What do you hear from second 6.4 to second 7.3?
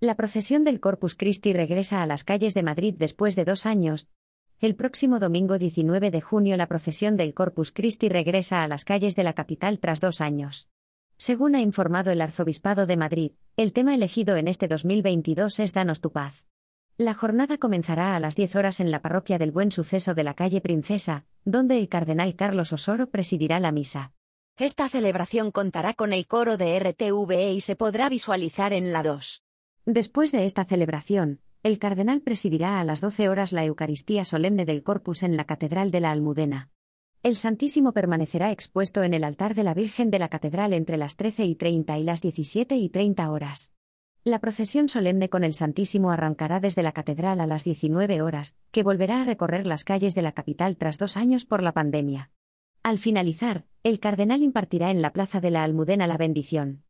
la procesión